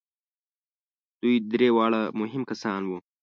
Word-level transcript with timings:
دوی 1.21 1.35
درې 1.51 1.69
واړه 1.75 2.01
مهم 2.19 2.41
کسان 2.51 2.81
وو. 2.85 2.97